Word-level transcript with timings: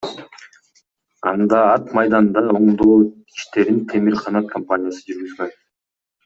Анда 1.31 1.59
ат 1.73 1.91
майданда 1.97 2.43
оңдоо 2.61 2.97
иштерин 3.35 3.79
Темир 3.93 4.19
Канат 4.25 4.49
компаниясы 4.57 5.07
жүргүзгөн. 5.11 5.55